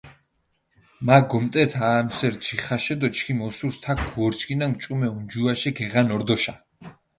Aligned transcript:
მა 1.05 1.17
გიმიტეთ 1.29 1.71
ამჷსერი 1.91 2.37
ჯიხაშე 2.45 2.95
დო 2.99 3.07
ჩქიმი 3.15 3.43
ოსურს 3.47 3.77
თაქ 3.83 3.99
გჷვორჩქინა 4.07 4.67
ჭუმე 4.81 5.07
ონჯუაშე 5.15 5.69
გეღან 5.77 6.07
ორდოშა. 6.15 6.53